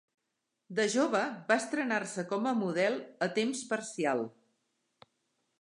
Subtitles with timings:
[0.79, 1.21] De jove,
[1.51, 4.29] va estrenar-se com a model a temps parcial.